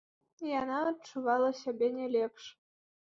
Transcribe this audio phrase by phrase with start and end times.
[0.61, 2.43] Яна адчувала сябе не лепш.